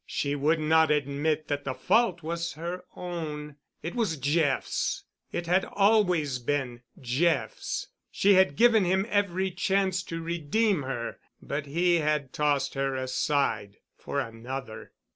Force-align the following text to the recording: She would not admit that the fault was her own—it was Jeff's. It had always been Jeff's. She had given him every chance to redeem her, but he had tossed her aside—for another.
She 0.07 0.33
would 0.33 0.59
not 0.59 0.89
admit 0.89 1.47
that 1.47 1.63
the 1.63 1.75
fault 1.75 2.23
was 2.23 2.53
her 2.53 2.85
own—it 2.95 3.93
was 3.93 4.17
Jeff's. 4.17 5.03
It 5.31 5.45
had 5.45 5.63
always 5.63 6.39
been 6.39 6.81
Jeff's. 6.99 7.87
She 8.09 8.33
had 8.33 8.55
given 8.55 8.83
him 8.83 9.05
every 9.11 9.51
chance 9.51 10.01
to 10.05 10.23
redeem 10.23 10.81
her, 10.81 11.19
but 11.39 11.67
he 11.67 11.97
had 11.97 12.33
tossed 12.33 12.73
her 12.73 12.95
aside—for 12.95 14.19
another. 14.19 14.91